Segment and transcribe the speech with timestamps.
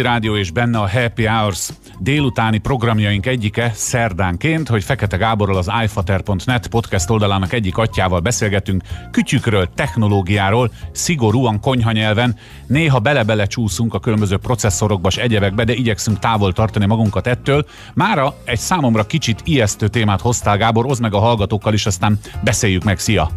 [0.00, 6.66] Rádió és benne a Happy Hours délutáni programjaink egyike szerdánként, hogy Fekete Gáborral az iFater.net
[6.66, 12.36] podcast oldalának egyik atyával beszélgetünk kütyükről, technológiáról, szigorúan konyhanyelven.
[12.66, 17.66] Néha bele-bele csúszunk a különböző processzorokba és egyebekbe, de igyekszünk távol tartani magunkat ettől.
[17.94, 22.84] Mára egy számomra kicsit ijesztő témát hoztál, Gábor, oszd meg a hallgatókkal is, aztán beszéljük
[22.84, 22.98] meg.
[22.98, 23.30] Szia!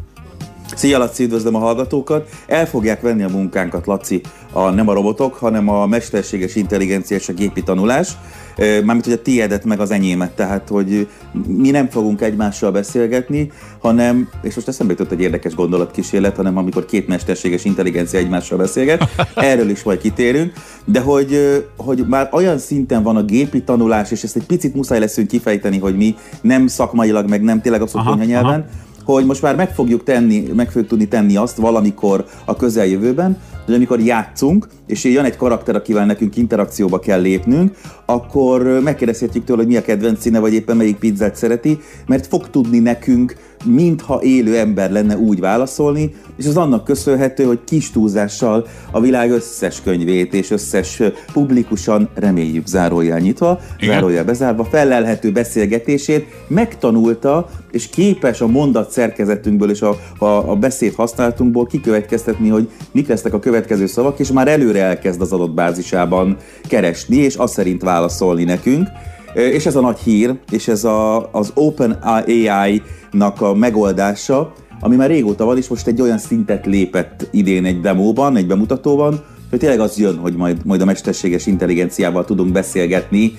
[0.76, 2.30] Szia Laci, üdvözlöm a hallgatókat!
[2.48, 4.22] El fogják venni a munkánkat, Laci,
[4.52, 8.12] a, nem a robotok, hanem a mesterséges intelligencia és a gépi tanulás.
[8.58, 11.08] Mármint, hogy a tiédet meg az enyémet, tehát, hogy
[11.48, 16.86] mi nem fogunk egymással beszélgetni, hanem, és most eszembe jutott egy érdekes gondolatkísérlet, hanem amikor
[16.86, 20.54] két mesterséges intelligencia egymással beszélget, erről is majd kitérünk,
[20.86, 25.00] de hogy, hogy már olyan szinten van a gépi tanulás, és ezt egy picit muszáj
[25.00, 28.84] leszünk kifejteni, hogy mi nem szakmailag, meg nem tényleg abszolút nyelven, aha
[29.14, 33.74] hogy most már meg fogjuk tenni, meg fogjuk tudni tenni azt valamikor a közeljövőben, hogy
[33.74, 39.68] amikor játszunk, és jön egy karakter, akivel nekünk interakcióba kell lépnünk, akkor megkérdezhetjük tőle, hogy
[39.68, 44.58] mi a kedvenc színe, vagy éppen melyik pizzát szereti, mert fog tudni nekünk, mintha élő
[44.58, 50.34] ember lenne úgy válaszolni, és az annak köszönhető, hogy kis túlzással a világ összes könyvét
[50.34, 51.02] és összes
[51.34, 53.94] publikusan reméljük zárójel nyitva, Igen.
[53.94, 60.94] zárójel bezárva, felelhető beszélgetését megtanulta, és képes a mondat szerkezetünkből és a, a, a beszéd
[60.94, 66.38] használatunkból kikövetkeztetni, hogy mik lesznek a következő szavak, és már előre elkezd az adott bázisában
[66.68, 68.88] keresni, és azt szerint válaszolni nekünk.
[69.36, 75.10] És ez a nagy hír, és ez a, az Open AI-nak a megoldása, ami már
[75.10, 79.80] régóta van, és most egy olyan szintet lépett idén egy demóban, egy bemutatóban, hogy tényleg
[79.80, 83.34] az jön, hogy majd, majd a mesterséges intelligenciával tudunk beszélgetni,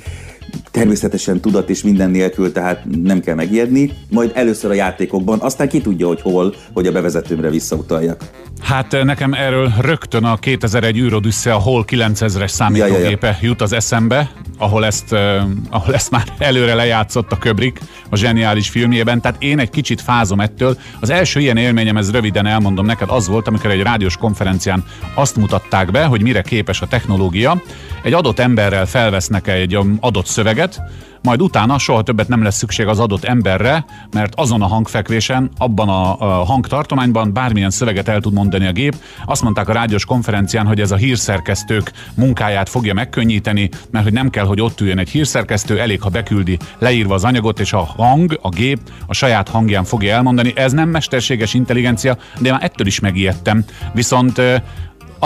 [0.71, 5.81] természetesen tudat és minden nélkül, tehát nem kell megijedni, majd először a játékokban, aztán ki
[5.81, 8.31] tudja, hogy hol, hogy a bevezetőmre visszautaljak.
[8.61, 13.49] Hát nekem erről rögtön a 2001 űrodüssze a Hol 9000-es számítógépe ja, ja, ja.
[13.49, 18.69] jut az eszembe, ahol ezt, uh, ahol ezt már előre lejátszott a Köbrik a zseniális
[18.69, 20.79] filmjében, tehát én egy kicsit fázom ettől.
[21.01, 24.85] Az első ilyen élményem, ez röviden elmondom neked, az volt, amikor egy rádiós konferencián
[25.15, 27.63] azt mutatták be, hogy mire képes a technológia.
[28.03, 30.83] Egy adott emberrel felvesznek egy adott szöveget,
[31.27, 35.89] majd utána soha többet nem lesz szükség az adott emberre, mert azon a hangfekvésen, abban
[35.89, 38.95] a, a hangtartományban bármilyen szöveget el tud mondani a gép.
[39.25, 44.31] Azt mondták a rádiós konferencián, hogy ez a hírszerkesztők munkáját fogja megkönnyíteni, mert hogy nem
[44.31, 48.39] kell, hogy ott üljön egy hírszerkesztő, elég, ha beküldi leírva az anyagot, és a hang,
[48.43, 50.53] a gép a saját hangján fogja elmondani.
[50.57, 53.65] Ez nem mesterséges intelligencia, de már ettől is megijedtem.
[53.93, 54.41] Viszont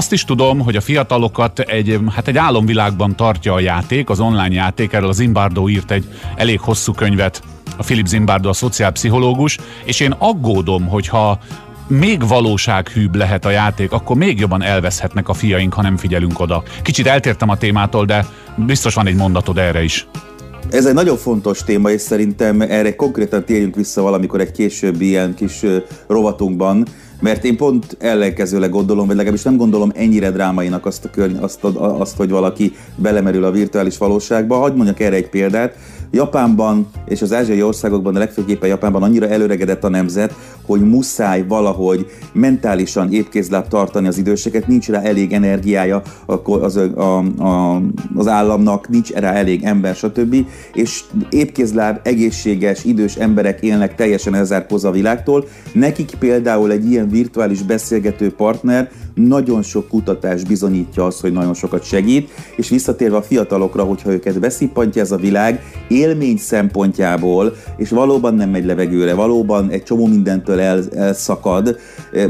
[0.00, 4.54] azt is tudom, hogy a fiatalokat egy, hát egy álomvilágban tartja a játék, az online
[4.54, 6.04] játék, erről az Zimbardo írt egy
[6.36, 7.42] elég hosszú könyvet,
[7.76, 11.38] a Philip Zimbardo, a szociálpszichológus, és én aggódom, hogyha
[11.88, 16.62] még valósághűbb lehet a játék, akkor még jobban elveszhetnek a fiaink, ha nem figyelünk oda.
[16.82, 20.06] Kicsit eltértem a témától, de biztos van egy mondatod erre is.
[20.70, 25.34] Ez egy nagyon fontos téma, és szerintem erre konkrétan térjünk vissza valamikor egy későbbi ilyen
[25.34, 25.60] kis
[26.06, 26.86] rovatunkban,
[27.20, 31.64] mert én pont ellenkezőleg gondolom, vagy legalábbis nem gondolom ennyire drámainak azt, a kör, azt,
[31.74, 34.56] azt, hogy valaki belemerül a virtuális valóságba.
[34.56, 35.76] Hagy mondjak erre egy példát.
[36.12, 40.34] Japánban és az ázsiai országokban, de legfőképpen Japánban annyira előregedett a nemzet,
[40.70, 46.02] hogy muszáj valahogy mentálisan épkézláb tartani az időseket, nincs rá elég energiája
[46.44, 47.82] az, a, a,
[48.14, 50.36] az államnak, nincs rá elég ember, stb.
[50.74, 55.44] És épkézláb, egészséges, idős emberek élnek teljesen elzárkózva a világtól.
[55.72, 61.84] Nekik például egy ilyen virtuális beszélgető partner nagyon sok kutatás bizonyítja azt, hogy nagyon sokat
[61.84, 68.34] segít, és visszatérve a fiatalokra, hogyha őket beszippantja ez a világ, élmény szempontjából, és valóban
[68.34, 71.78] nem megy levegőre, valóban egy csomó mindentől el, elszakad,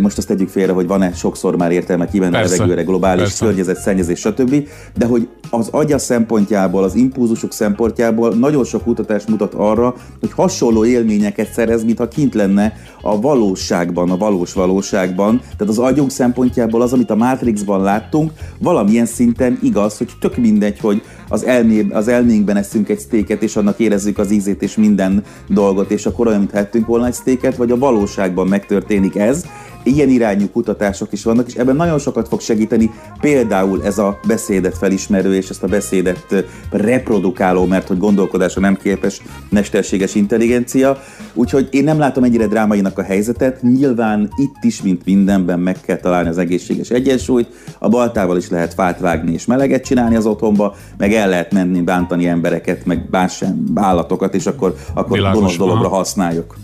[0.00, 3.44] most azt tegyük félre, hogy van-e sokszor már értelme kimenni a levegőre, globális Persze.
[3.44, 9.54] környezet, szennyezés, stb., de hogy az agya szempontjából, az impulzusok szempontjából nagyon sok kutatás mutat
[9.54, 12.72] arra, hogy hasonló élményeket szerez, mintha kint lenne
[13.02, 15.40] a valóságban, a valós valóságban.
[15.40, 20.80] Tehát az agyunk szempontjából az, amit a Matrixban láttunk, valamilyen szinten igaz, hogy tök mindegy,
[20.80, 25.24] hogy az, elmé, az elménkben eszünk egy sztéket, és annak érezzük az ízét és minden
[25.48, 29.44] dolgot, és akkor olyan, mintha ettünk volna egy sztéket, vagy a valóságban megtörténik ez,
[29.82, 32.90] ilyen irányú kutatások is vannak, és ebben nagyon sokat fog segíteni
[33.20, 39.22] például ez a beszédet felismerő és ezt a beszédet reprodukáló, mert hogy gondolkodásra nem képes
[39.48, 40.98] mesterséges intelligencia.
[41.34, 43.62] Úgyhogy én nem látom ennyire drámainak a helyzetet.
[43.62, 47.48] Nyilván itt is, mint mindenben meg kell találni az egészséges egyensúlyt.
[47.78, 51.80] A baltával is lehet fát vágni és meleget csinálni az otthonba, meg el lehet menni
[51.80, 53.44] bántani embereket, meg más
[53.74, 56.56] állatokat, és akkor, akkor gonosz dologra használjuk.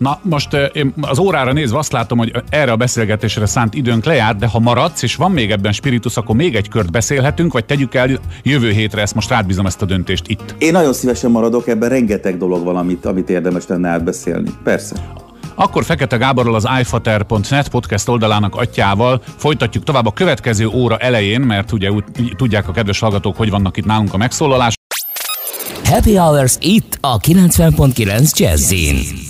[0.00, 4.38] Na, most én az órára nézve azt látom, hogy erre a beszélgetésre szánt időnk lejárt,
[4.38, 7.94] de ha maradsz, és van még ebben spiritus, akkor még egy kört beszélhetünk, vagy tegyük
[7.94, 8.10] el
[8.42, 10.54] jövő hétre, ezt most rátbízom ezt a döntést itt.
[10.58, 14.50] Én nagyon szívesen maradok, ebben rengeteg dolog van, amit, amit érdemes lenne átbeszélni.
[14.64, 14.94] Persze.
[15.54, 21.72] Akkor Fekete Gáborral az iFater.net podcast oldalának atyával folytatjuk tovább a következő óra elején, mert
[21.72, 22.04] ugye úgy,
[22.36, 24.74] tudják a kedves hallgatók, hogy vannak itt nálunk a megszólalás.
[25.84, 29.29] Happy Hours itt a 90.9 Jazzin.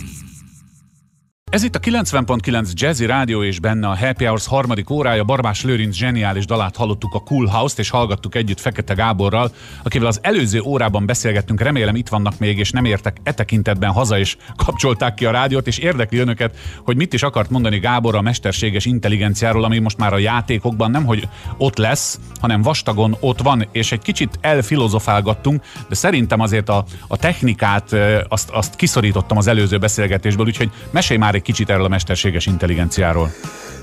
[1.50, 5.24] Ez itt a 90.9 Jazzy Rádió és benne a Happy Hours harmadik órája.
[5.24, 9.50] Barbás Lőrinc zseniális dalát hallottuk a Cool House-t, és hallgattuk együtt Fekete Gáborral,
[9.82, 11.60] akivel az előző órában beszélgettünk.
[11.60, 15.66] Remélem itt vannak még, és nem értek e tekintetben haza, és kapcsolták ki a rádiót,
[15.66, 20.12] és érdekli önöket, hogy mit is akart mondani Gábor a mesterséges intelligenciáról, ami most már
[20.12, 25.94] a játékokban nem, hogy ott lesz, hanem vastagon ott van, és egy kicsit elfilozofálgattunk, de
[25.94, 27.96] szerintem azért a, a technikát
[28.28, 33.30] azt, azt kiszorítottam az előző beszélgetésből, úgyhogy mesélj már egy kicsit erről a mesterséges intelligenciáról.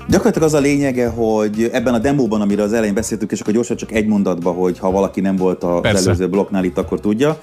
[0.08, 3.76] Gyakorlatilag az a lényege, hogy ebben a demóban, amiről az elején beszéltünk, és akkor gyorsan
[3.76, 6.08] csak egy mondatba, hogy ha valaki nem volt az Persze.
[6.08, 7.40] előző blokknál itt, akkor tudja.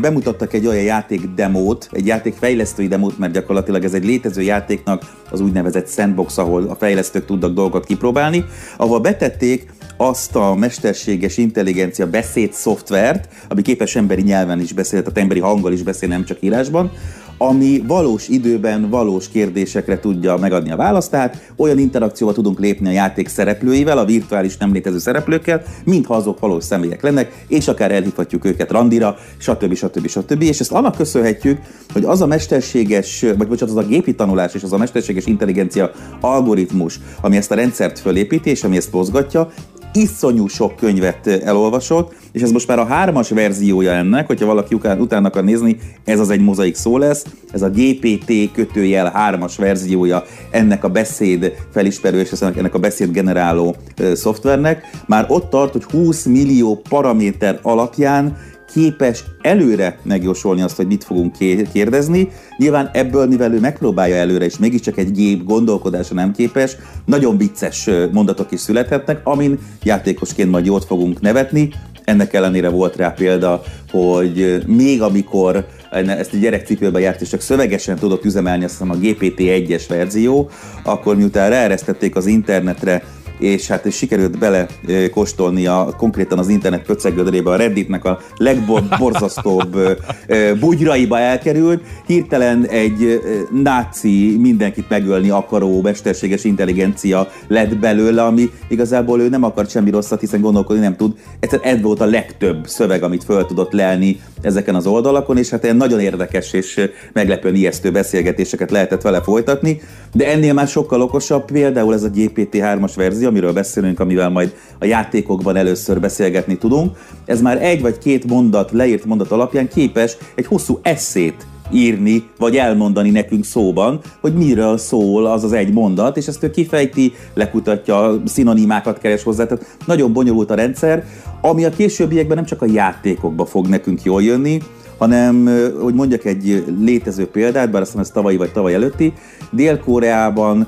[0.00, 5.02] Bemutattak egy olyan játék demót, egy játék fejlesztői demót, mert gyakorlatilag ez egy létező játéknak
[5.30, 8.44] az úgynevezett sandbox, ahol a fejlesztők tudnak dolgokat kipróbálni,
[8.76, 15.18] ahol betették azt a mesterséges intelligencia beszéd szoftvert, ami képes emberi nyelven is beszél, tehát
[15.18, 16.92] emberi hanggal is beszél, nem csak írásban,
[17.38, 22.92] ami valós időben valós kérdésekre tudja megadni a választ, tehát olyan interakcióba tudunk lépni a
[22.92, 28.44] játék szereplőivel, a virtuális nem létező szereplőkkel, mintha azok valós személyek lennek, és akár elhívhatjuk
[28.44, 29.74] őket randira, stb.
[29.74, 30.08] stb.
[30.08, 30.42] stb.
[30.42, 31.58] És ezt annak köszönhetjük,
[31.92, 35.90] hogy az a mesterséges, vagy bocsánat, az a gépi tanulás és az a mesterséges intelligencia
[36.20, 39.50] algoritmus, ami ezt a rendszert fölépíti és ami ezt mozgatja,
[39.94, 45.26] iszonyú sok könyvet elolvasott, és ez most már a hármas verziója ennek, hogyha valaki utána
[45.26, 50.84] akar nézni, ez az egy mozaik szó lesz, ez a GPT kötőjel hármas verziója ennek
[50.84, 53.76] a beszéd felismerő és ennek a beszéd generáló
[54.14, 55.02] szoftvernek.
[55.06, 58.36] Már ott tart, hogy 20 millió paraméter alapján
[58.74, 61.36] képes előre megjósolni azt, hogy mit fogunk
[61.72, 62.28] kérdezni.
[62.56, 67.90] Nyilván ebből, mivel ő megpróbálja előre, és mégiscsak egy gép gondolkodása nem képes, nagyon vicces
[68.12, 71.72] mondatok is születhetnek, amin játékosként majd jót fogunk nevetni.
[72.04, 77.98] Ennek ellenére volt rá példa, hogy még amikor ezt a gyerekcipőbe járt, és csak szövegesen
[77.98, 80.50] tudott üzemelni, azt hiszem a GPT-1-es verzió,
[80.84, 83.02] akkor miután ráeresztették az internetre
[83.38, 84.66] és hát sikerült bele
[85.10, 89.78] kóstolni a, konkrétan az internet pöcegödrébe, a Redditnek a legborzasztóbb
[90.60, 91.82] bugyraiba elkerült.
[92.06, 93.20] Hirtelen egy
[93.62, 100.20] náci, mindenkit megölni akaró mesterséges intelligencia lett belőle, ami igazából ő nem akart semmi rosszat,
[100.20, 101.12] hiszen gondolkodni nem tud.
[101.40, 105.64] Egyszerűen ez volt a legtöbb szöveg, amit föl tudott lelni ezeken az oldalakon, és hát
[105.64, 109.80] ilyen nagyon érdekes és meglepően ijesztő beszélgetéseket lehetett vele folytatni,
[110.12, 114.84] de ennél már sokkal okosabb, például ez a GPT-3-as verzió, amiről beszélünk, amivel majd a
[114.84, 116.96] játékokban először beszélgetni tudunk.
[117.24, 122.56] Ez már egy vagy két mondat, leírt mondat alapján képes egy hosszú eszét írni, vagy
[122.56, 128.22] elmondani nekünk szóban, hogy miről szól az az egy mondat, és ezt ő kifejti, lekutatja,
[128.24, 131.04] szinonimákat keres hozzá, tehát nagyon bonyolult a rendszer,
[131.40, 134.58] ami a későbbiekben nem csak a játékokba fog nekünk jól jönni,
[134.98, 135.48] hanem,
[135.80, 139.12] hogy mondjak egy létező példát, bár azt hiszem ez tavalyi vagy tavaly előtti,
[139.50, 140.66] Dél-Koreában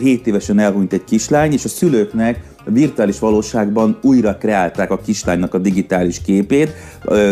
[0.00, 5.54] 7 évesen elhunyt egy kislány, és a szülőknek a virtuális valóságban újra kreálták a kislánynak
[5.54, 6.72] a digitális képét,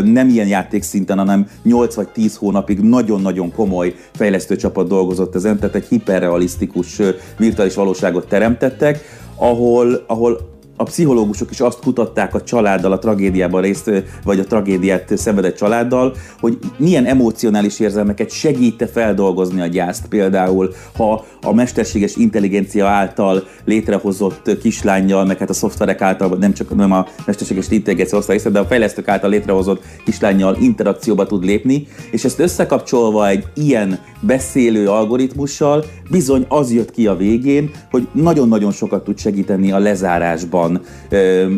[0.04, 5.74] nem ilyen játékszinten, hanem 8 vagy 10 hónapig nagyon-nagyon komoly fejlesztő csapat dolgozott ezen, tehát
[5.74, 7.00] egy hiperrealisztikus
[7.38, 9.00] virtuális valóságot teremtettek,
[9.36, 13.90] ahol, ahol a pszichológusok is azt kutatták a családdal, a tragédiában részt,
[14.24, 20.06] vagy a tragédiát szenvedett családdal, hogy milyen emocionális érzelmeket segít feldolgozni a gyászt.
[20.06, 26.76] Például, ha a mesterséges intelligencia által létrehozott kislányjal, meg hát a szoftverek által, nem csak
[26.76, 32.24] nem a mesterséges intelligencia osztály, de a fejlesztők által létrehozott kislányjal interakcióba tud lépni, és
[32.24, 39.04] ezt összekapcsolva egy ilyen beszélő algoritmussal, bizony az jött ki a végén, hogy nagyon-nagyon sokat
[39.04, 40.63] tud segíteni a lezárásban,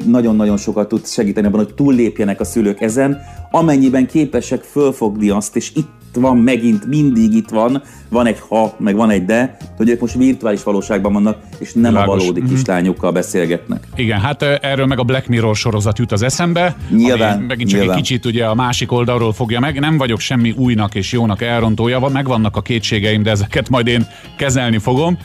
[0.07, 3.19] nagyon-nagyon sokat tud segíteni abban, hogy túllépjenek a szülők ezen,
[3.51, 8.95] amennyiben képesek fölfogni azt, és itt van megint, mindig itt van, van egy ha, meg
[8.95, 12.15] van egy de, hogy ők most virtuális valóságban vannak, és nem Világos.
[12.15, 12.55] a valódi mm-hmm.
[12.55, 13.85] kislányokkal beszélgetnek.
[13.95, 16.77] Igen, hát erről meg a Black Mirror sorozat jut az eszembe.
[16.91, 17.37] Nyilván.
[17.37, 17.97] Ami megint csak nyilván.
[17.97, 19.81] egy kicsit ugye a másik oldalról fogja meg.
[19.81, 24.07] Nem vagyok semmi újnak és jónak elrontója, megvannak a kétségeim, de ezeket majd én
[24.37, 25.19] kezelni fogom.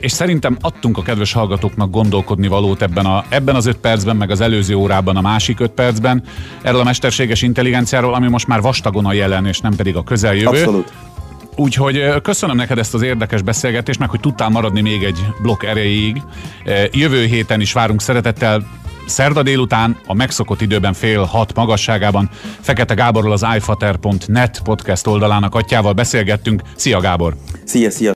[0.00, 4.30] És szerintem adtunk a kedves hallgatóknak gondolkodni valót ebben, a, ebben az öt percben, meg
[4.30, 6.22] az előző órában, a másik öt percben.
[6.62, 10.58] Erről a mesterséges intelligenciáról, ami most már vastagon a jelen, és nem pedig a közeljövő.
[10.58, 10.92] Abszolút
[11.58, 16.22] Úgyhogy köszönöm neked ezt az érdekes beszélgetést, meg hogy tudtál maradni még egy blokk erejéig.
[16.90, 18.66] Jövő héten is várunk szeretettel
[19.06, 22.30] Szerda délután a megszokott időben fél hat magasságában
[22.60, 26.62] Fekete Gáborról az iFater.net podcast oldalának atyával beszélgettünk.
[26.76, 27.36] Szia Gábor!
[27.64, 28.04] Szia, szia!